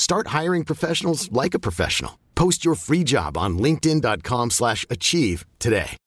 Start 0.00 0.28
hiring 0.28 0.64
professionals 0.64 1.30
like 1.30 1.54
a 1.54 1.58
professional. 1.58 2.12
Post 2.34 2.64
your 2.64 2.74
free 2.74 3.04
job 3.04 3.36
on 3.36 3.58
linkedin.com/achieve 3.58 4.50
slash 4.50 4.86
achieve 4.88 5.44
today. 5.58 5.98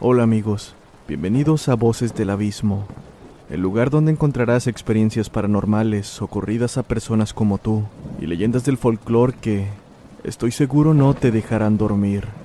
Hola 0.00 0.22
amigos, 0.22 0.74
bienvenidos 1.06 1.68
a 1.68 1.74
Voces 1.74 2.14
del 2.14 2.30
Abismo, 2.30 2.86
el 3.50 3.60
lugar 3.60 3.90
donde 3.90 4.12
encontrarás 4.12 4.66
experiencias 4.66 5.28
paranormales 5.28 6.22
ocurridas 6.22 6.78
a 6.78 6.82
personas 6.84 7.34
como 7.34 7.58
tú 7.58 7.84
y 8.18 8.24
leyendas 8.26 8.64
del 8.64 8.78
folclore 8.78 9.34
que, 9.34 9.68
estoy 10.24 10.52
seguro, 10.52 10.94
no 10.94 11.12
te 11.12 11.30
dejarán 11.30 11.76
dormir. 11.76 12.41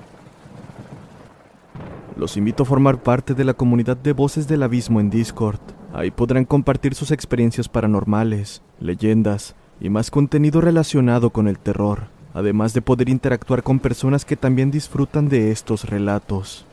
Los 2.18 2.36
invito 2.36 2.64
a 2.64 2.66
formar 2.66 3.00
parte 3.00 3.32
de 3.32 3.44
la 3.44 3.54
comunidad 3.54 3.96
de 3.96 4.12
Voces 4.12 4.48
del 4.48 4.64
Abismo 4.64 4.98
en 4.98 5.08
Discord. 5.08 5.60
Ahí 5.94 6.10
podrán 6.10 6.44
compartir 6.44 6.96
sus 6.96 7.12
experiencias 7.12 7.68
paranormales, 7.68 8.60
leyendas 8.80 9.54
y 9.80 9.88
más 9.88 10.10
contenido 10.10 10.60
relacionado 10.60 11.30
con 11.30 11.46
el 11.46 11.60
terror, 11.60 12.08
además 12.34 12.74
de 12.74 12.82
poder 12.82 13.08
interactuar 13.08 13.62
con 13.62 13.78
personas 13.78 14.24
que 14.24 14.34
también 14.34 14.72
disfrutan 14.72 15.28
de 15.28 15.52
estos 15.52 15.84
relatos. 15.84 16.66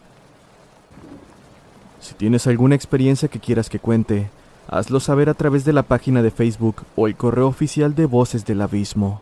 Si 2.00 2.16
tienes 2.16 2.48
alguna 2.48 2.74
experiencia 2.74 3.28
que 3.28 3.40
quieras 3.40 3.70
que 3.70 3.78
cuente, 3.78 4.32
hazlo 4.68 5.00
saber 5.00 5.30
a 5.30 5.36
través 5.36 5.64
de 5.64 5.74
la 5.74 5.84
página 5.84 6.24
de 6.24 6.32
Facebook 6.32 6.78
o 6.96 7.06
el 7.06 7.16
correo 7.16 7.48
oficial 7.48 7.94
de 7.94 8.08
Voces 8.08 8.46
del 8.46 8.64
Abismo. 8.64 9.22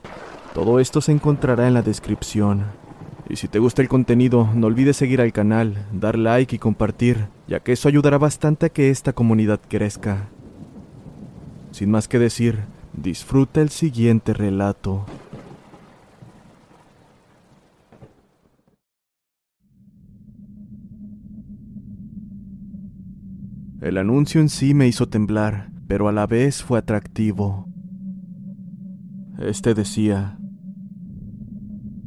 Todo 0.53 0.79
esto 0.79 1.01
se 1.01 1.11
encontrará 1.11 1.67
en 1.67 1.73
la 1.73 1.81
descripción. 1.81 2.63
Y 3.29 3.37
si 3.37 3.47
te 3.47 3.59
gusta 3.59 3.81
el 3.81 3.87
contenido, 3.87 4.49
no 4.53 4.67
olvides 4.67 4.97
seguir 4.97 5.21
al 5.21 5.31
canal, 5.31 5.87
dar 5.93 6.17
like 6.17 6.55
y 6.55 6.59
compartir, 6.59 7.27
ya 7.47 7.61
que 7.61 7.71
eso 7.71 7.87
ayudará 7.87 8.17
bastante 8.17 8.65
a 8.65 8.69
que 8.69 8.89
esta 8.89 9.13
comunidad 9.13 9.61
crezca. 9.67 10.27
Sin 11.71 11.89
más 11.89 12.07
que 12.07 12.19
decir, 12.19 12.59
disfruta 12.93 13.61
el 13.61 13.69
siguiente 13.69 14.33
relato. 14.33 15.05
El 23.81 23.97
anuncio 23.97 24.39
en 24.39 24.49
sí 24.49 24.73
me 24.73 24.87
hizo 24.87 25.09
temblar, 25.09 25.69
pero 25.87 26.07
a 26.07 26.11
la 26.11 26.27
vez 26.27 26.63
fue 26.63 26.79
atractivo. 26.79 27.67
Este 29.39 29.73
decía, 29.73 30.37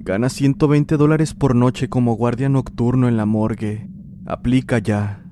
Gana 0.07 0.29
120 0.29 0.99
dólares 0.99 1.35
por 1.35 1.57
noche 1.57 1.89
como 1.89 2.15
guardia 2.15 2.49
nocturno 2.49 3.09
en 3.09 3.17
la 3.17 3.27
morgue. 3.27 3.91
Aplica 4.25 4.79
ya. 4.79 5.25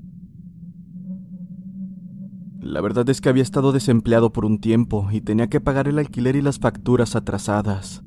La 2.59 2.81
verdad 2.81 3.09
es 3.09 3.21
que 3.21 3.29
había 3.29 3.45
estado 3.45 3.71
desempleado 3.71 4.33
por 4.33 4.45
un 4.45 4.59
tiempo 4.59 5.09
y 5.13 5.21
tenía 5.21 5.47
que 5.47 5.61
pagar 5.61 5.87
el 5.87 6.01
alquiler 6.01 6.35
y 6.35 6.43
las 6.43 6.59
facturas 6.59 7.15
atrasadas. 7.15 8.03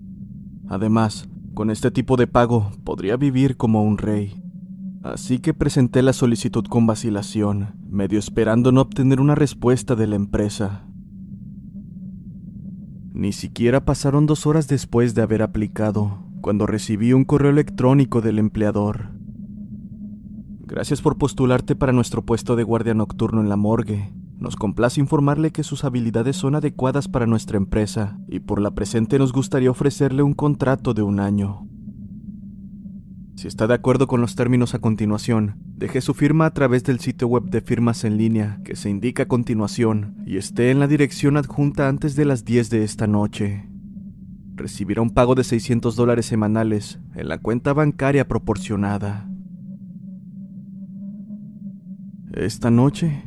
Además, 0.68 1.30
con 1.54 1.72
este 1.72 1.90
tipo 1.90 2.18
de 2.18 2.28
pago 2.28 2.70
podría 2.84 3.16
vivir 3.16 3.56
como 3.56 3.86
un 3.86 3.98
rey. 3.98 4.44
Así 5.04 5.40
que 5.40 5.54
presenté 5.54 6.02
la 6.02 6.12
solicitud 6.12 6.66
con 6.66 6.86
vacilación, 6.86 7.78
medio 7.90 8.20
esperando 8.20 8.74
no 8.74 8.82
obtener 8.82 9.22
una 9.22 9.36
respuesta 9.36 9.96
de 9.96 10.08
la 10.08 10.18
empresa. 10.18 10.86
Ni 13.14 13.32
siquiera 13.32 13.86
pasaron 13.86 14.26
dos 14.26 14.46
horas 14.46 14.68
después 14.68 15.16
de 15.16 15.22
haber 15.22 15.42
aplicado, 15.44 16.27
cuando 16.48 16.66
recibí 16.66 17.12
un 17.12 17.26
correo 17.26 17.52
electrónico 17.52 18.22
del 18.22 18.40
empleador. 18.40 19.10
Gracias 20.66 21.02
por 21.02 21.18
postularte 21.18 21.76
para 21.76 21.92
nuestro 21.92 22.22
puesto 22.24 22.56
de 22.56 22.64
guardia 22.64 22.94
nocturno 22.94 23.42
en 23.42 23.50
la 23.50 23.58
morgue. 23.58 24.14
Nos 24.38 24.56
complace 24.56 25.02
informarle 25.02 25.52
que 25.52 25.64
sus 25.64 25.84
habilidades 25.84 26.38
son 26.38 26.56
adecuadas 26.56 27.10
para 27.10 27.26
nuestra 27.26 27.58
empresa 27.58 28.18
y 28.30 28.40
por 28.40 28.62
la 28.62 28.72
presente 28.72 29.20
nos 29.20 29.34
gustaría 29.34 29.70
ofrecerle 29.70 30.24
un 30.24 30.34
contrato 30.34 30.94
de 30.94 31.02
un 31.02 31.20
año. 31.20 31.68
Si 33.36 33.50
está 33.50 33.68
de 33.68 33.74
acuerdo 33.74 34.08
con 34.08 34.22
los 34.22 34.36
términos 34.36 34.74
a 34.74 34.80
continuación, 34.80 35.58
deje 35.76 36.00
su 36.00 36.14
firma 36.14 36.46
a 36.46 36.54
través 36.54 36.86
del 36.86 37.02
sitio 37.02 37.28
web 37.28 37.44
de 37.50 37.60
firmas 37.60 38.06
en 38.06 38.16
línea 38.16 38.62
que 38.64 38.78
se 38.78 38.90
indica 38.90 39.24
a 39.24 39.28
continuación 39.28 40.16
y 40.26 40.38
esté 40.38 40.72
en 40.72 40.80
la 40.80 40.88
dirección 40.88 41.36
adjunta 41.36 41.90
antes 41.90 42.16
de 42.16 42.24
las 42.24 42.46
10 42.46 42.70
de 42.70 42.86
esta 42.86 43.06
noche. 43.06 43.67
Recibirá 44.58 45.04
un 45.04 45.12
pago 45.12 45.36
de 45.36 45.44
600 45.44 45.96
dólares 45.96 46.26
semanales 46.26 47.00
en 47.14 47.30
la 47.30 47.38
cuenta 47.38 47.74
bancaria 47.74 48.28
proporcionada. 48.28 49.30
Esta 52.34 52.72
noche 52.72 53.24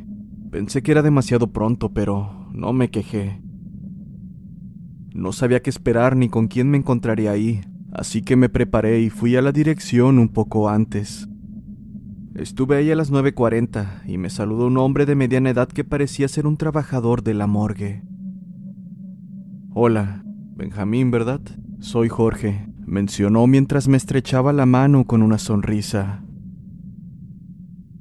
pensé 0.51 0.83
que 0.83 0.91
era 0.91 1.01
demasiado 1.01 1.53
pronto, 1.53 1.93
pero 1.93 2.49
no 2.51 2.73
me 2.73 2.89
quejé. 2.89 3.41
No 5.13 5.31
sabía 5.31 5.61
qué 5.61 5.69
esperar 5.69 6.17
ni 6.17 6.27
con 6.27 6.49
quién 6.49 6.69
me 6.69 6.77
encontraría 6.77 7.31
ahí, 7.31 7.61
así 7.93 8.21
que 8.21 8.35
me 8.35 8.49
preparé 8.49 8.99
y 8.99 9.09
fui 9.09 9.37
a 9.37 9.41
la 9.41 9.53
dirección 9.53 10.19
un 10.19 10.27
poco 10.27 10.67
antes. 10.67 11.29
Estuve 12.35 12.75
ahí 12.75 12.91
a 12.91 12.95
las 12.97 13.09
9.40 13.09 14.01
y 14.05 14.17
me 14.17 14.29
saludó 14.29 14.67
un 14.67 14.77
hombre 14.77 15.05
de 15.05 15.15
mediana 15.15 15.51
edad 15.51 15.69
que 15.69 15.85
parecía 15.85 16.27
ser 16.27 16.45
un 16.45 16.57
trabajador 16.57 17.23
de 17.23 17.35
la 17.35 17.47
morgue. 17.47 18.03
Hola, 19.73 20.25
Benjamín, 20.61 21.09
¿verdad? 21.09 21.41
Soy 21.79 22.07
Jorge. 22.07 22.67
mencionó 22.85 23.47
mientras 23.47 23.87
me 23.87 23.97
estrechaba 23.97 24.53
la 24.53 24.67
mano 24.67 25.05
con 25.05 25.23
una 25.23 25.39
sonrisa. 25.39 26.23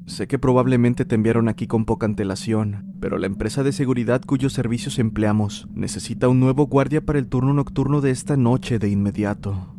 Sé 0.04 0.28
que 0.28 0.38
probablemente 0.38 1.06
te 1.06 1.14
enviaron 1.14 1.48
aquí 1.48 1.66
con 1.66 1.86
poca 1.86 2.04
antelación, 2.04 2.92
pero 3.00 3.16
la 3.16 3.28
empresa 3.28 3.62
de 3.62 3.72
seguridad 3.72 4.20
cuyos 4.26 4.52
servicios 4.52 4.98
empleamos 4.98 5.68
necesita 5.74 6.28
un 6.28 6.38
nuevo 6.38 6.66
guardia 6.66 7.00
para 7.00 7.18
el 7.18 7.28
turno 7.28 7.54
nocturno 7.54 8.02
de 8.02 8.10
esta 8.10 8.36
noche 8.36 8.78
de 8.78 8.90
inmediato. 8.90 9.74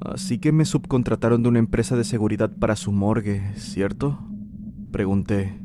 Así 0.00 0.38
que 0.38 0.52
me 0.52 0.66
subcontrataron 0.66 1.42
de 1.42 1.48
una 1.48 1.58
empresa 1.58 1.96
de 1.96 2.04
seguridad 2.04 2.52
para 2.56 2.76
su 2.76 2.92
morgue, 2.92 3.42
¿cierto? 3.56 4.20
Pregunté. 4.92 5.60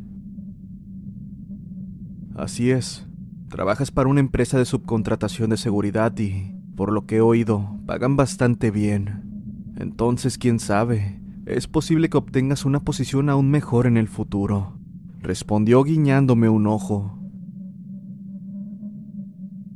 Así 2.36 2.72
es. 2.72 3.08
Trabajas 3.54 3.92
para 3.92 4.10
una 4.10 4.20
empresa 4.20 4.58
de 4.58 4.66
subcontratación 4.66 5.52
de 5.52 5.58
seguridad 5.58 6.18
y, 6.18 6.56
por 6.76 6.92
lo 6.92 7.06
que 7.06 7.18
he 7.18 7.22
oído, 7.22 7.78
pagan 7.86 8.16
bastante 8.16 8.72
bien. 8.72 9.76
Entonces, 9.78 10.40
quién 10.40 10.58
sabe, 10.58 11.22
es 11.46 11.68
posible 11.68 12.10
que 12.10 12.18
obtengas 12.18 12.66
una 12.66 12.80
posición 12.80 13.30
aún 13.30 13.52
mejor 13.52 13.86
en 13.86 13.98
el 13.98 14.08
futuro, 14.08 14.80
respondió 15.20 15.84
guiñándome 15.84 16.50
un 16.50 16.66
ojo. 16.66 17.20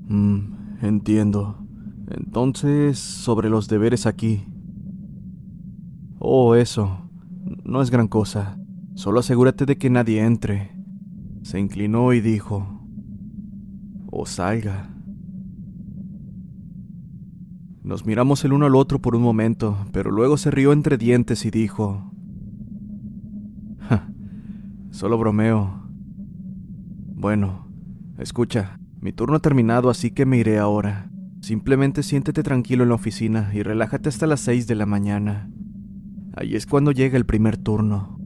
Mm, 0.07 0.81
entiendo. 0.81 1.63
Entonces, 2.09 2.97
sobre 2.97 3.47
los 3.47 3.67
deberes 3.67 4.07
aquí. 4.07 4.43
Oh, 6.17 6.55
eso. 6.55 7.11
No 7.63 7.83
es 7.83 7.91
gran 7.91 8.07
cosa. 8.07 8.57
Solo 8.95 9.19
asegúrate 9.19 9.67
de 9.67 9.77
que 9.77 9.91
nadie 9.91 10.23
entre. 10.23 10.71
Se 11.43 11.59
inclinó 11.59 12.11
y 12.13 12.21
dijo. 12.21 12.76
O 14.19 14.25
salga. 14.25 14.89
Nos 17.83 18.03
miramos 18.07 18.43
el 18.43 18.53
uno 18.53 18.65
al 18.65 18.73
otro 18.73 18.99
por 18.99 19.15
un 19.15 19.21
momento, 19.21 19.77
pero 19.91 20.09
luego 20.09 20.37
se 20.37 20.49
rió 20.49 20.73
entre 20.73 20.97
dientes 20.97 21.45
y 21.45 21.51
dijo, 21.51 22.11
solo 24.89 25.19
bromeo. 25.19 25.87
Bueno, 27.13 27.67
escucha, 28.17 28.79
mi 28.99 29.13
turno 29.13 29.35
ha 29.35 29.39
terminado, 29.39 29.91
así 29.91 30.09
que 30.09 30.25
me 30.25 30.37
iré 30.37 30.57
ahora. 30.57 31.11
Simplemente 31.41 32.01
siéntete 32.01 32.41
tranquilo 32.41 32.81
en 32.81 32.89
la 32.89 32.95
oficina 32.95 33.51
y 33.53 33.61
relájate 33.61 34.09
hasta 34.09 34.25
las 34.25 34.39
seis 34.39 34.65
de 34.65 34.73
la 34.73 34.87
mañana. 34.87 35.47
Ahí 36.35 36.55
es 36.55 36.65
cuando 36.65 36.91
llega 36.91 37.17
el 37.17 37.27
primer 37.27 37.55
turno. 37.55 38.19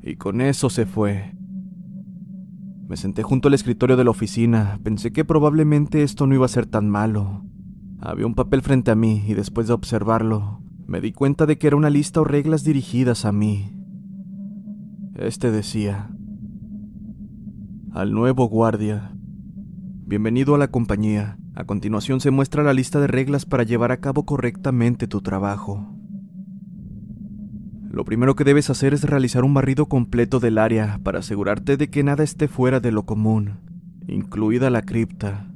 Y 0.00 0.14
con 0.14 0.40
eso 0.40 0.70
se 0.70 0.86
fue. 0.86 1.41
Me 2.92 2.98
senté 2.98 3.22
junto 3.22 3.48
al 3.48 3.54
escritorio 3.54 3.96
de 3.96 4.04
la 4.04 4.10
oficina, 4.10 4.78
pensé 4.82 5.14
que 5.14 5.24
probablemente 5.24 6.02
esto 6.02 6.26
no 6.26 6.34
iba 6.34 6.44
a 6.44 6.48
ser 6.50 6.66
tan 6.66 6.90
malo. 6.90 7.42
Había 7.98 8.26
un 8.26 8.34
papel 8.34 8.60
frente 8.60 8.90
a 8.90 8.94
mí 8.94 9.24
y 9.26 9.32
después 9.32 9.66
de 9.66 9.72
observarlo, 9.72 10.60
me 10.86 11.00
di 11.00 11.10
cuenta 11.12 11.46
de 11.46 11.56
que 11.56 11.68
era 11.68 11.76
una 11.76 11.88
lista 11.88 12.20
o 12.20 12.24
reglas 12.24 12.64
dirigidas 12.64 13.24
a 13.24 13.32
mí. 13.32 13.74
Este 15.14 15.50
decía, 15.50 16.10
al 17.92 18.12
nuevo 18.12 18.44
guardia, 18.50 19.16
bienvenido 20.04 20.54
a 20.54 20.58
la 20.58 20.70
compañía. 20.70 21.38
A 21.54 21.64
continuación 21.64 22.20
se 22.20 22.30
muestra 22.30 22.62
la 22.62 22.74
lista 22.74 23.00
de 23.00 23.06
reglas 23.06 23.46
para 23.46 23.62
llevar 23.62 23.90
a 23.90 24.00
cabo 24.00 24.26
correctamente 24.26 25.06
tu 25.06 25.22
trabajo. 25.22 25.91
Lo 27.92 28.06
primero 28.06 28.34
que 28.36 28.44
debes 28.44 28.70
hacer 28.70 28.94
es 28.94 29.04
realizar 29.04 29.44
un 29.44 29.52
barrido 29.52 29.84
completo 29.84 30.40
del 30.40 30.56
área 30.56 30.98
para 31.02 31.18
asegurarte 31.18 31.76
de 31.76 31.90
que 31.90 32.02
nada 32.02 32.24
esté 32.24 32.48
fuera 32.48 32.80
de 32.80 32.90
lo 32.90 33.04
común, 33.04 33.58
incluida 34.08 34.70
la 34.70 34.80
cripta. 34.80 35.52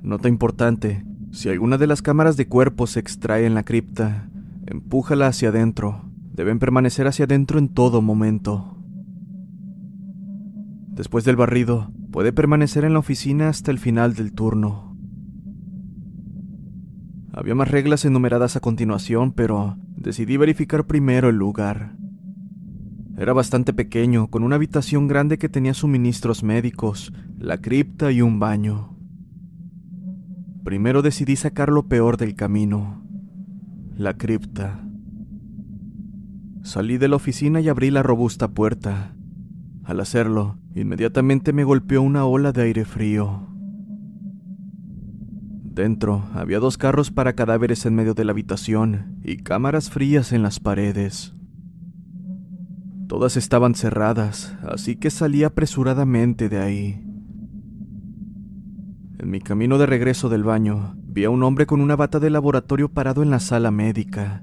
Nota 0.00 0.26
importante, 0.30 1.04
si 1.32 1.50
alguna 1.50 1.76
de 1.76 1.86
las 1.86 2.00
cámaras 2.00 2.38
de 2.38 2.48
cuerpo 2.48 2.86
se 2.86 2.98
extrae 2.98 3.44
en 3.44 3.52
la 3.52 3.62
cripta, 3.62 4.30
empújala 4.64 5.26
hacia 5.26 5.50
adentro. 5.50 6.10
Deben 6.32 6.58
permanecer 6.58 7.06
hacia 7.06 7.26
adentro 7.26 7.58
en 7.58 7.68
todo 7.68 8.00
momento. 8.00 8.78
Después 10.88 11.26
del 11.26 11.36
barrido, 11.36 11.92
puede 12.10 12.32
permanecer 12.32 12.86
en 12.86 12.94
la 12.94 13.00
oficina 13.00 13.50
hasta 13.50 13.70
el 13.70 13.78
final 13.78 14.14
del 14.14 14.32
turno. 14.32 14.96
Había 17.34 17.54
más 17.54 17.70
reglas 17.70 18.06
enumeradas 18.06 18.56
a 18.56 18.60
continuación, 18.60 19.32
pero 19.32 19.76
decidí 20.00 20.36
verificar 20.36 20.86
primero 20.86 21.28
el 21.28 21.36
lugar. 21.36 21.96
Era 23.16 23.32
bastante 23.32 23.72
pequeño, 23.72 24.28
con 24.28 24.44
una 24.44 24.56
habitación 24.56 25.08
grande 25.08 25.38
que 25.38 25.48
tenía 25.48 25.74
suministros 25.74 26.44
médicos, 26.44 27.12
la 27.36 27.60
cripta 27.60 28.12
y 28.12 28.22
un 28.22 28.38
baño. 28.38 28.96
Primero 30.64 31.02
decidí 31.02 31.34
sacar 31.34 31.70
lo 31.70 31.88
peor 31.88 32.16
del 32.16 32.36
camino, 32.36 33.02
la 33.96 34.16
cripta. 34.16 34.84
Salí 36.62 36.98
de 36.98 37.08
la 37.08 37.16
oficina 37.16 37.60
y 37.60 37.68
abrí 37.68 37.90
la 37.90 38.02
robusta 38.02 38.48
puerta. 38.48 39.16
Al 39.82 40.00
hacerlo, 40.00 40.58
inmediatamente 40.74 41.52
me 41.52 41.64
golpeó 41.64 42.02
una 42.02 42.24
ola 42.24 42.52
de 42.52 42.62
aire 42.62 42.84
frío. 42.84 43.48
Dentro 45.78 46.24
había 46.34 46.58
dos 46.58 46.76
carros 46.76 47.12
para 47.12 47.34
cadáveres 47.34 47.86
en 47.86 47.94
medio 47.94 48.12
de 48.12 48.24
la 48.24 48.32
habitación 48.32 49.20
y 49.22 49.36
cámaras 49.36 49.90
frías 49.90 50.32
en 50.32 50.42
las 50.42 50.58
paredes. 50.58 51.36
Todas 53.06 53.36
estaban 53.36 53.76
cerradas, 53.76 54.56
así 54.68 54.96
que 54.96 55.10
salí 55.10 55.44
apresuradamente 55.44 56.48
de 56.48 56.58
ahí. 56.58 57.06
En 59.20 59.30
mi 59.30 59.38
camino 59.40 59.78
de 59.78 59.86
regreso 59.86 60.28
del 60.28 60.42
baño, 60.42 60.96
vi 61.04 61.22
a 61.22 61.30
un 61.30 61.44
hombre 61.44 61.64
con 61.64 61.80
una 61.80 61.94
bata 61.94 62.18
de 62.18 62.30
laboratorio 62.30 62.88
parado 62.88 63.22
en 63.22 63.30
la 63.30 63.38
sala 63.38 63.70
médica. 63.70 64.42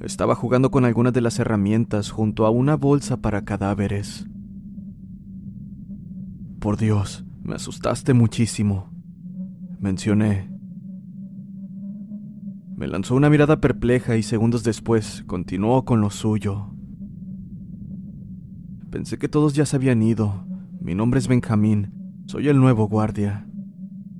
Estaba 0.00 0.34
jugando 0.34 0.72
con 0.72 0.84
algunas 0.84 1.12
de 1.12 1.20
las 1.20 1.38
herramientas 1.38 2.10
junto 2.10 2.44
a 2.44 2.50
una 2.50 2.74
bolsa 2.74 3.18
para 3.18 3.44
cadáveres. 3.44 4.26
Por 6.58 6.76
Dios, 6.76 7.24
me 7.44 7.54
asustaste 7.54 8.14
muchísimo, 8.14 8.90
mencioné. 9.78 10.55
Me 12.76 12.86
lanzó 12.86 13.14
una 13.14 13.30
mirada 13.30 13.58
perpleja 13.58 14.18
y 14.18 14.22
segundos 14.22 14.62
después 14.62 15.24
continuó 15.26 15.86
con 15.86 16.02
lo 16.02 16.10
suyo. 16.10 16.74
Pensé 18.90 19.18
que 19.18 19.30
todos 19.30 19.54
ya 19.54 19.64
se 19.64 19.76
habían 19.76 20.02
ido. 20.02 20.44
Mi 20.78 20.94
nombre 20.94 21.18
es 21.18 21.26
Benjamín. 21.26 21.94
Soy 22.26 22.48
el 22.48 22.60
nuevo 22.60 22.86
guardia. 22.86 23.46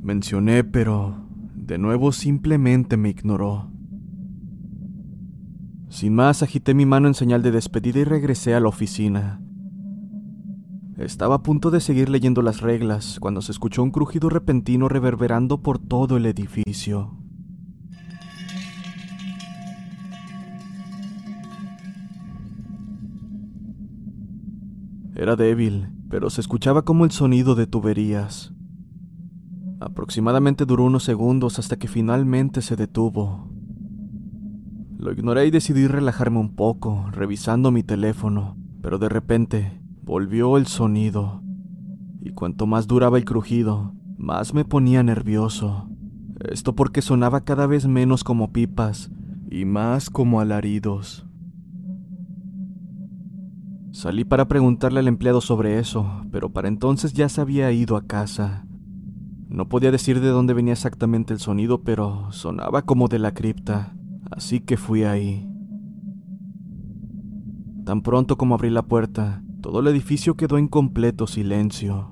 Mencioné, 0.00 0.64
pero 0.64 1.28
de 1.54 1.76
nuevo 1.76 2.12
simplemente 2.12 2.96
me 2.96 3.10
ignoró. 3.10 3.70
Sin 5.90 6.14
más, 6.14 6.42
agité 6.42 6.72
mi 6.72 6.86
mano 6.86 7.08
en 7.08 7.14
señal 7.14 7.42
de 7.42 7.50
despedida 7.50 7.98
y 7.98 8.04
regresé 8.04 8.54
a 8.54 8.60
la 8.60 8.68
oficina. 8.68 9.42
Estaba 10.96 11.34
a 11.34 11.42
punto 11.42 11.70
de 11.70 11.80
seguir 11.80 12.08
leyendo 12.08 12.40
las 12.40 12.62
reglas 12.62 13.18
cuando 13.20 13.42
se 13.42 13.52
escuchó 13.52 13.82
un 13.82 13.90
crujido 13.90 14.30
repentino 14.30 14.88
reverberando 14.88 15.62
por 15.62 15.78
todo 15.78 16.16
el 16.16 16.24
edificio. 16.24 17.25
Era 25.16 25.34
débil, 25.34 25.88
pero 26.10 26.28
se 26.28 26.42
escuchaba 26.42 26.82
como 26.82 27.06
el 27.06 27.10
sonido 27.10 27.54
de 27.54 27.66
tuberías. 27.66 28.52
Aproximadamente 29.80 30.66
duró 30.66 30.84
unos 30.84 31.04
segundos 31.04 31.58
hasta 31.58 31.78
que 31.78 31.88
finalmente 31.88 32.60
se 32.60 32.76
detuvo. 32.76 33.50
Lo 34.98 35.12
ignoré 35.12 35.46
y 35.46 35.50
decidí 35.50 35.86
relajarme 35.86 36.38
un 36.38 36.54
poco, 36.54 37.06
revisando 37.12 37.70
mi 37.70 37.82
teléfono, 37.82 38.58
pero 38.82 38.98
de 38.98 39.08
repente 39.08 39.80
volvió 40.02 40.58
el 40.58 40.66
sonido. 40.66 41.42
Y 42.20 42.32
cuanto 42.32 42.66
más 42.66 42.86
duraba 42.86 43.16
el 43.16 43.24
crujido, 43.24 43.94
más 44.18 44.52
me 44.52 44.66
ponía 44.66 45.02
nervioso. 45.02 45.88
Esto 46.40 46.74
porque 46.74 47.00
sonaba 47.00 47.40
cada 47.40 47.66
vez 47.66 47.86
menos 47.86 48.22
como 48.22 48.52
pipas 48.52 49.10
y 49.50 49.64
más 49.64 50.10
como 50.10 50.40
alaridos. 50.40 51.25
Salí 53.96 54.26
para 54.26 54.46
preguntarle 54.46 55.00
al 55.00 55.08
empleado 55.08 55.40
sobre 55.40 55.78
eso, 55.78 56.20
pero 56.30 56.50
para 56.50 56.68
entonces 56.68 57.14
ya 57.14 57.30
se 57.30 57.40
había 57.40 57.72
ido 57.72 57.96
a 57.96 58.02
casa. 58.02 58.66
No 59.48 59.70
podía 59.70 59.90
decir 59.90 60.20
de 60.20 60.28
dónde 60.28 60.52
venía 60.52 60.74
exactamente 60.74 61.32
el 61.32 61.40
sonido, 61.40 61.80
pero 61.80 62.30
sonaba 62.30 62.82
como 62.82 63.08
de 63.08 63.18
la 63.18 63.32
cripta, 63.32 63.96
así 64.30 64.60
que 64.60 64.76
fui 64.76 65.04
ahí. 65.04 65.48
Tan 67.86 68.02
pronto 68.02 68.36
como 68.36 68.56
abrí 68.56 68.68
la 68.68 68.82
puerta, 68.82 69.42
todo 69.62 69.80
el 69.80 69.86
edificio 69.86 70.36
quedó 70.36 70.58
en 70.58 70.68
completo 70.68 71.26
silencio. 71.26 72.10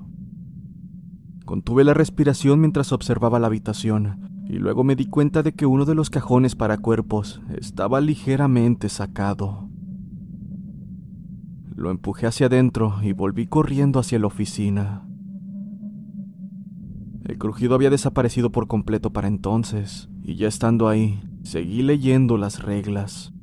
Contuve 1.45 1.83
la 1.83 1.93
respiración 1.93 2.61
mientras 2.61 2.93
observaba 2.93 3.37
la 3.39 3.45
habitación, 3.45 4.43
y 4.49 4.53
luego 4.53 4.83
me 4.83 4.95
di 4.95 5.05
cuenta 5.05 5.43
de 5.43 5.53
que 5.53 5.67
uno 5.67 5.85
de 5.85 5.93
los 5.93 6.09
cajones 6.09 6.55
para 6.55 6.79
cuerpos 6.79 7.43
estaba 7.55 8.01
ligeramente 8.01 8.89
sacado. 8.89 9.69
Lo 11.75 11.91
empujé 11.91 12.25
hacia 12.25 12.47
adentro 12.47 12.95
y 13.03 13.11
volví 13.11 13.47
corriendo 13.47 13.99
hacia 13.99 14.17
la 14.17 14.27
oficina. 14.27 15.05
El 17.25 17.37
crujido 17.37 17.75
había 17.75 17.89
desaparecido 17.89 18.51
por 18.51 18.67
completo 18.67 19.11
para 19.11 19.27
entonces, 19.27 20.09
y 20.23 20.35
ya 20.35 20.47
estando 20.47 20.87
ahí, 20.87 21.21
seguí 21.43 21.81
leyendo 21.81 22.37
las 22.37 22.63
reglas. 22.63 23.33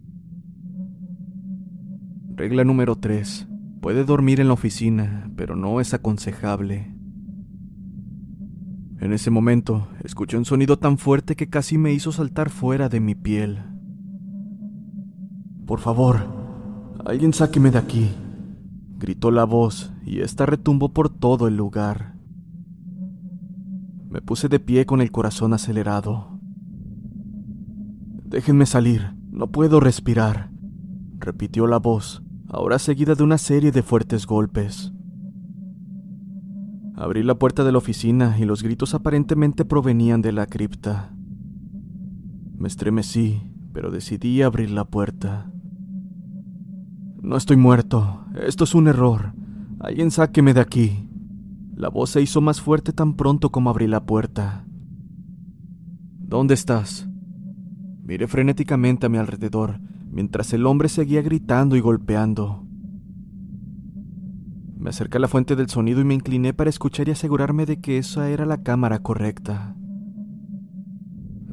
Regla 2.35 2.65
número 2.65 2.97
3. 2.97 3.49
Puede 3.83 4.05
dormir 4.05 4.41
en 4.41 4.49
la 4.49 4.55
oficina, 4.55 5.31
pero 5.37 5.55
no 5.55 5.81
es 5.81 5.93
aconsejable. 5.93 6.97
En 8.99 9.13
ese 9.13 9.31
momento, 9.31 9.89
escuché 10.05 10.39
un 10.39 10.45
sonido 10.45 10.79
tan 10.79 10.97
fuerte 10.97 11.37
que 11.37 11.49
casi 11.49 11.77
me 11.77 11.93
hizo 11.93 12.13
saltar 12.13 12.49
fuera 12.49 12.89
de 12.89 13.01
mi 13.01 13.15
piel. 13.15 13.65
Por 15.67 15.81
favor, 15.81 16.42
alguien 17.05 17.33
sáqueme 17.33 17.71
de 17.71 17.79
aquí, 17.79 18.11
gritó 18.99 19.31
la 19.31 19.45
voz, 19.45 19.93
y 20.05 20.21
esta 20.21 20.47
retumbó 20.47 20.93
por 20.93 21.09
todo 21.09 21.49
el 21.49 21.57
lugar. 21.57 22.15
Me 24.09 24.21
puse 24.21 24.49
de 24.49 24.61
pie 24.61 24.87
con 24.87 25.01
el 25.01 25.11
corazón 25.11 25.55
acelerado. 25.55 26.39
Déjenme 28.25 28.67
salir, 28.67 29.15
no 29.31 29.49
puedo 29.49 29.81
respirar, 29.81 30.51
repitió 31.19 31.67
la 31.67 31.79
voz, 31.79 32.23
ahora 32.49 32.79
seguida 32.79 33.15
de 33.15 33.23
una 33.23 33.39
serie 33.39 33.73
de 33.73 33.83
fuertes 33.83 34.27
golpes. 34.27 34.93
Abrí 36.95 37.23
la 37.23 37.35
puerta 37.35 37.65
de 37.65 37.73
la 37.73 37.79
oficina 37.79 38.39
y 38.39 38.45
los 38.45 38.63
gritos 38.63 38.95
aparentemente 38.95 39.65
provenían 39.65 40.23
de 40.23 40.33
la 40.33 40.47
cripta. 40.47 41.15
Me 42.57 42.69
estremecí, 42.69 43.43
pero 43.73 43.91
decidí 43.91 44.43
abrir 44.43 44.71
la 44.71 44.85
puerta. 44.85 45.52
No 47.23 47.37
estoy 47.37 47.57
muerto, 47.57 48.25
esto 48.35 48.65
es 48.65 48.75
un 48.75 48.89
error. 48.89 49.33
Alguien 49.79 50.11
sáqueme 50.11 50.55
de 50.55 50.61
aquí. 50.61 51.09
La 51.77 51.89
voz 51.89 52.11
se 52.11 52.21
hizo 52.21 52.41
más 52.41 52.61
fuerte 52.61 52.93
tan 52.93 53.15
pronto 53.15 53.51
como 53.51 53.71
abrí 53.71 53.87
la 53.87 54.05
puerta. 54.05 54.67
¿Dónde 56.19 56.55
estás? 56.55 57.09
Miré 58.03 58.27
frenéticamente 58.27 59.07
a 59.07 59.09
mi 59.09 59.19
alrededor, 59.19 59.79
mientras 60.11 60.53
el 60.53 60.67
hombre 60.67 60.89
seguía 60.89 61.23
gritando 61.23 61.77
y 61.77 61.81
golpeando. 61.81 62.67
Me 64.77 64.91
acerqué 64.91 65.19
a 65.19 65.21
la 65.21 65.29
fuente 65.29 65.55
del 65.55 65.69
sonido 65.69 66.01
y 66.01 66.05
me 66.05 66.15
incliné 66.15 66.53
para 66.53 66.71
escuchar 66.71 67.07
y 67.07 67.13
asegurarme 67.13 67.67
de 67.67 67.81
que 67.81 67.99
esa 67.99 68.31
era 68.31 68.47
la 68.47 68.65
cámara 68.65 68.99
correcta. 68.99 69.77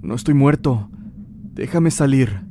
No 0.01 0.15
estoy 0.15 0.33
muerto. 0.33 0.89
Déjame 1.53 1.91
salir. 1.91 2.49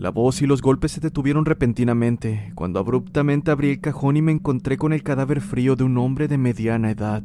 La 0.00 0.08
voz 0.08 0.40
y 0.40 0.46
los 0.46 0.62
golpes 0.62 0.92
se 0.92 1.00
detuvieron 1.00 1.44
repentinamente 1.44 2.52
cuando 2.54 2.80
abruptamente 2.80 3.50
abrí 3.50 3.68
el 3.68 3.80
cajón 3.82 4.16
y 4.16 4.22
me 4.22 4.32
encontré 4.32 4.78
con 4.78 4.94
el 4.94 5.02
cadáver 5.02 5.42
frío 5.42 5.76
de 5.76 5.84
un 5.84 5.98
hombre 5.98 6.26
de 6.26 6.38
mediana 6.38 6.90
edad. 6.90 7.22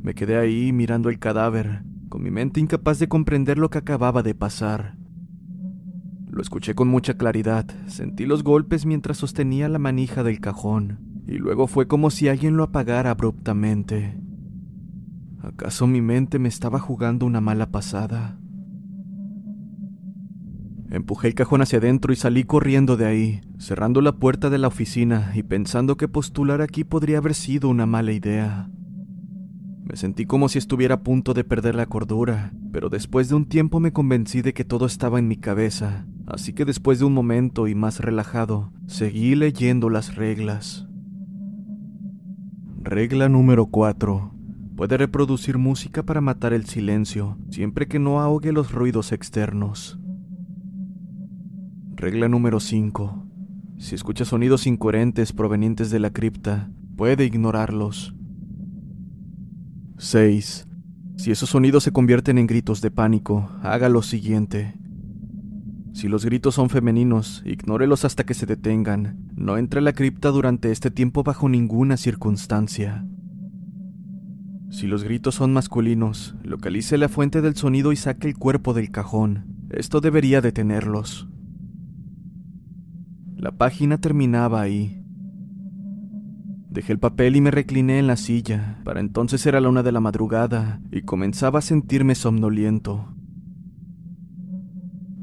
Me 0.00 0.14
quedé 0.14 0.36
ahí 0.36 0.72
mirando 0.72 1.08
el 1.08 1.18
cadáver, 1.18 1.82
con 2.08 2.22
mi 2.22 2.30
mente 2.30 2.60
incapaz 2.60 3.00
de 3.00 3.08
comprender 3.08 3.58
lo 3.58 3.70
que 3.70 3.78
acababa 3.78 4.22
de 4.22 4.36
pasar. 4.36 4.98
Lo 6.30 6.42
escuché 6.42 6.76
con 6.76 6.86
mucha 6.86 7.14
claridad, 7.14 7.66
sentí 7.88 8.24
los 8.24 8.44
golpes 8.44 8.86
mientras 8.86 9.16
sostenía 9.16 9.68
la 9.68 9.80
manija 9.80 10.22
del 10.22 10.38
cajón, 10.38 11.00
y 11.26 11.38
luego 11.38 11.66
fue 11.66 11.88
como 11.88 12.10
si 12.10 12.28
alguien 12.28 12.56
lo 12.56 12.62
apagara 12.62 13.10
abruptamente. 13.10 14.16
¿Acaso 15.42 15.88
mi 15.88 16.02
mente 16.02 16.38
me 16.38 16.48
estaba 16.48 16.78
jugando 16.78 17.26
una 17.26 17.40
mala 17.40 17.72
pasada? 17.72 18.38
Empujé 20.90 21.28
el 21.28 21.34
cajón 21.34 21.60
hacia 21.60 21.78
adentro 21.78 22.14
y 22.14 22.16
salí 22.16 22.44
corriendo 22.44 22.96
de 22.96 23.04
ahí, 23.04 23.40
cerrando 23.58 24.00
la 24.00 24.12
puerta 24.12 24.48
de 24.48 24.56
la 24.56 24.68
oficina 24.68 25.32
y 25.34 25.42
pensando 25.42 25.96
que 25.98 26.08
postular 26.08 26.62
aquí 26.62 26.82
podría 26.82 27.18
haber 27.18 27.34
sido 27.34 27.68
una 27.68 27.84
mala 27.84 28.12
idea. 28.12 28.70
Me 29.84 29.96
sentí 29.96 30.24
como 30.24 30.48
si 30.48 30.58
estuviera 30.58 30.96
a 30.96 31.02
punto 31.02 31.34
de 31.34 31.44
perder 31.44 31.74
la 31.74 31.86
cordura, 31.86 32.52
pero 32.72 32.88
después 32.88 33.28
de 33.28 33.34
un 33.34 33.46
tiempo 33.46 33.80
me 33.80 33.92
convencí 33.92 34.40
de 34.40 34.54
que 34.54 34.64
todo 34.64 34.86
estaba 34.86 35.18
en 35.18 35.28
mi 35.28 35.36
cabeza, 35.36 36.06
así 36.26 36.54
que 36.54 36.64
después 36.64 36.98
de 36.98 37.04
un 37.04 37.12
momento 37.12 37.68
y 37.68 37.74
más 37.74 38.00
relajado, 38.00 38.72
seguí 38.86 39.34
leyendo 39.34 39.90
las 39.90 40.14
reglas. 40.14 40.86
Regla 42.80 43.28
número 43.28 43.66
4. 43.66 44.32
Puede 44.74 44.96
reproducir 44.96 45.58
música 45.58 46.02
para 46.02 46.22
matar 46.22 46.54
el 46.54 46.64
silencio, 46.64 47.36
siempre 47.50 47.88
que 47.88 47.98
no 47.98 48.20
ahogue 48.20 48.52
los 48.52 48.72
ruidos 48.72 49.12
externos. 49.12 49.98
Regla 51.98 52.28
número 52.28 52.60
5. 52.60 53.26
Si 53.78 53.96
escucha 53.96 54.24
sonidos 54.24 54.68
incoherentes 54.68 55.32
provenientes 55.32 55.90
de 55.90 55.98
la 55.98 56.10
cripta, 56.10 56.70
puede 56.96 57.24
ignorarlos. 57.24 58.14
6. 59.98 60.68
Si 61.16 61.32
esos 61.32 61.50
sonidos 61.50 61.82
se 61.82 61.90
convierten 61.90 62.38
en 62.38 62.46
gritos 62.46 62.80
de 62.82 62.92
pánico, 62.92 63.50
haga 63.62 63.88
lo 63.88 64.02
siguiente. 64.02 64.76
Si 65.92 66.06
los 66.06 66.24
gritos 66.24 66.54
son 66.54 66.70
femeninos, 66.70 67.42
ignórelos 67.44 68.04
hasta 68.04 68.22
que 68.22 68.34
se 68.34 68.46
detengan. 68.46 69.18
No 69.34 69.58
entre 69.58 69.80
a 69.80 69.82
la 69.82 69.92
cripta 69.92 70.28
durante 70.28 70.70
este 70.70 70.92
tiempo 70.92 71.24
bajo 71.24 71.48
ninguna 71.48 71.96
circunstancia. 71.96 73.04
Si 74.70 74.86
los 74.86 75.02
gritos 75.02 75.34
son 75.34 75.52
masculinos, 75.52 76.36
localice 76.44 76.96
la 76.96 77.08
fuente 77.08 77.42
del 77.42 77.56
sonido 77.56 77.90
y 77.90 77.96
saque 77.96 78.28
el 78.28 78.38
cuerpo 78.38 78.72
del 78.72 78.92
cajón. 78.92 79.66
Esto 79.70 80.00
debería 80.00 80.40
detenerlos. 80.40 81.28
La 83.38 83.52
página 83.52 83.98
terminaba 83.98 84.60
ahí. 84.60 85.00
Dejé 86.70 86.92
el 86.92 86.98
papel 86.98 87.36
y 87.36 87.40
me 87.40 87.52
recliné 87.52 88.00
en 88.00 88.08
la 88.08 88.16
silla. 88.16 88.80
Para 88.84 88.98
entonces 88.98 89.46
era 89.46 89.60
la 89.60 89.68
una 89.68 89.84
de 89.84 89.92
la 89.92 90.00
madrugada 90.00 90.80
y 90.90 91.02
comenzaba 91.02 91.60
a 91.60 91.62
sentirme 91.62 92.16
somnoliento. 92.16 93.14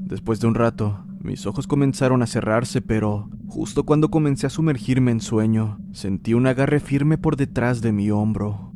Después 0.06 0.40
de 0.40 0.48
un 0.48 0.56
rato, 0.56 1.06
mis 1.22 1.46
ojos 1.46 1.68
comenzaron 1.68 2.22
a 2.22 2.26
cerrarse, 2.26 2.82
pero 2.82 3.30
justo 3.48 3.84
cuando 3.84 4.10
comencé 4.10 4.48
a 4.48 4.50
sumergirme 4.50 5.12
en 5.12 5.20
sueño, 5.20 5.78
sentí 5.92 6.34
un 6.34 6.48
agarre 6.48 6.80
firme 6.80 7.18
por 7.18 7.36
detrás 7.36 7.82
de 7.82 7.92
mi 7.92 8.12
hombro. 8.12 8.72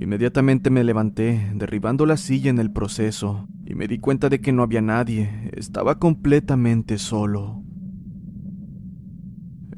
Inmediatamente 0.00 0.70
me 0.70 0.84
levanté, 0.84 1.52
derribando 1.54 2.06
la 2.06 2.16
silla 2.16 2.48
en 2.48 2.60
el 2.60 2.72
proceso, 2.72 3.46
y 3.66 3.74
me 3.74 3.88
di 3.88 3.98
cuenta 3.98 4.30
de 4.30 4.40
que 4.40 4.52
no 4.52 4.62
había 4.62 4.80
nadie, 4.80 5.50
estaba 5.54 5.98
completamente 5.98 6.96
solo. 6.96 7.57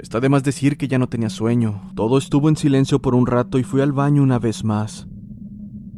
Está 0.02 0.19
de 0.19 0.30
más 0.30 0.42
decir 0.42 0.78
que 0.78 0.88
ya 0.88 0.99
no 0.99 1.11
tenía 1.11 1.28
sueño, 1.28 1.92
todo 1.95 2.16
estuvo 2.16 2.49
en 2.49 2.57
silencio 2.57 3.02
por 3.02 3.14
un 3.14 3.26
rato 3.26 3.59
y 3.59 3.64
fui 3.64 3.83
al 3.83 3.92
baño 3.92 4.23
una 4.23 4.38
vez 4.38 4.64
más. 4.64 5.07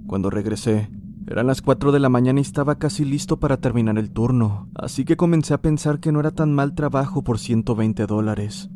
Cuando 0.09 0.29
regresé, 0.29 0.91
eran 1.29 1.47
las 1.47 1.63
4 1.63 1.93
de 1.93 2.01
la 2.01 2.09
mañana 2.09 2.41
y 2.41 2.43
estaba 2.43 2.81
casi 2.81 3.05
listo 3.05 3.39
para 3.39 3.59
terminar 3.59 3.99
el 3.99 4.11
turno, 4.11 4.69
así 4.75 5.05
que 5.05 5.17
comencé 5.17 5.55
a 5.55 5.63
pensar 5.63 6.01
que 6.01 6.11
no 6.11 6.19
era 6.19 6.33
tan 6.33 6.53
mal 6.53 6.75
trabajo 6.75 7.23
por 7.23 7.39
120 7.39 8.07
dólares. 8.07 8.71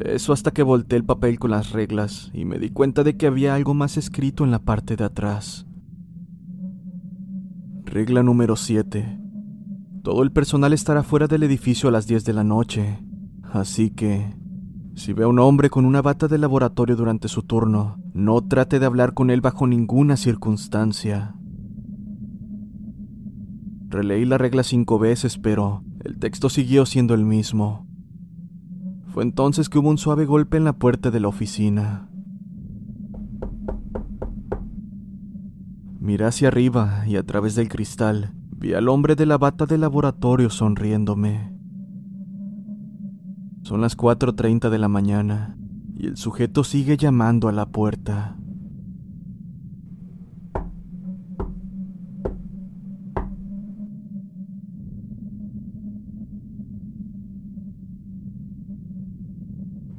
Eso 0.00 0.32
hasta 0.32 0.50
que 0.50 0.64
volteé 0.64 0.98
el 0.98 1.04
papel 1.04 1.38
con 1.38 1.52
las 1.52 1.70
reglas 1.70 2.32
y 2.34 2.44
me 2.44 2.58
di 2.58 2.70
cuenta 2.70 3.04
de 3.04 3.16
que 3.16 3.28
había 3.28 3.54
algo 3.54 3.74
más 3.74 3.96
escrito 3.96 4.42
en 4.42 4.50
la 4.50 4.58
parte 4.58 4.96
de 4.96 5.04
atrás. 5.04 5.68
Regla 7.84 8.24
número 8.24 8.56
7. 8.56 9.23
Todo 10.04 10.22
el 10.22 10.32
personal 10.32 10.74
estará 10.74 11.02
fuera 11.02 11.28
del 11.28 11.44
edificio 11.44 11.88
a 11.88 11.92
las 11.92 12.06
10 12.06 12.26
de 12.26 12.34
la 12.34 12.44
noche, 12.44 12.98
así 13.54 13.88
que 13.88 14.36
si 14.94 15.14
ve 15.14 15.24
a 15.24 15.28
un 15.28 15.38
hombre 15.38 15.70
con 15.70 15.86
una 15.86 16.02
bata 16.02 16.28
de 16.28 16.36
laboratorio 16.36 16.94
durante 16.94 17.26
su 17.26 17.42
turno, 17.42 17.96
no 18.12 18.42
trate 18.46 18.78
de 18.78 18.84
hablar 18.84 19.14
con 19.14 19.30
él 19.30 19.40
bajo 19.40 19.66
ninguna 19.66 20.18
circunstancia. 20.18 21.34
Releí 23.88 24.26
la 24.26 24.36
regla 24.36 24.62
cinco 24.62 24.98
veces, 24.98 25.38
pero 25.38 25.82
el 26.04 26.18
texto 26.18 26.50
siguió 26.50 26.84
siendo 26.84 27.14
el 27.14 27.24
mismo. 27.24 27.88
Fue 29.06 29.22
entonces 29.22 29.70
que 29.70 29.78
hubo 29.78 29.88
un 29.88 29.96
suave 29.96 30.26
golpe 30.26 30.58
en 30.58 30.64
la 30.64 30.74
puerta 30.74 31.10
de 31.10 31.20
la 31.20 31.28
oficina. 31.28 32.10
Miré 35.98 36.26
hacia 36.26 36.48
arriba 36.48 37.04
y 37.06 37.16
a 37.16 37.22
través 37.22 37.54
del 37.54 37.70
cristal 37.70 38.34
vi 38.64 38.72
al 38.72 38.88
hombre 38.88 39.14
de 39.14 39.26
la 39.26 39.36
bata 39.36 39.66
de 39.66 39.76
laboratorio 39.76 40.48
sonriéndome. 40.48 41.52
Son 43.62 43.82
las 43.82 43.94
4.30 43.94 44.70
de 44.70 44.78
la 44.78 44.88
mañana 44.88 45.58
y 45.94 46.06
el 46.06 46.16
sujeto 46.16 46.64
sigue 46.64 46.96
llamando 46.96 47.48
a 47.48 47.52
la 47.52 47.66
puerta. 47.66 48.38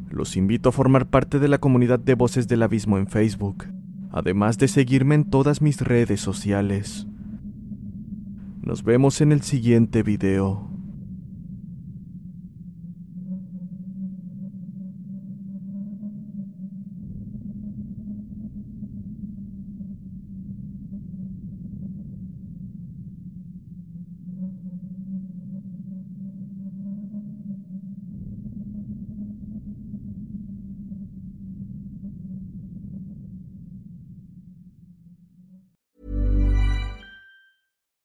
Los 0.10 0.36
invito 0.38 0.69
a 0.69 0.72
formar 0.72 1.05
parte 1.12 1.38
de 1.38 1.50
la 1.50 1.60
comunidad 1.60 2.00
de 2.00 2.15
Voces 2.15 2.48
del 2.48 2.63
Abismo 2.63 2.98
en 2.98 3.05
Facebook, 3.05 3.65
además 4.12 4.57
de 4.57 4.67
seguirme 4.67 5.13
en 5.13 5.29
todas 5.29 5.62
mis 5.62 5.81
redes 5.81 6.19
sociales. 6.19 7.05
Nos 8.65 8.84
vemos 8.84 9.22
en 9.22 9.31
el 9.31 9.43
siguiente 9.43 10.01
video. 10.01 10.75